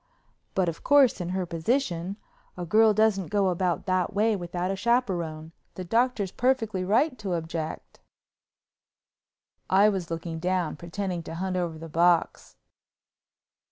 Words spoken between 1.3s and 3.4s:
position, a girl doesn't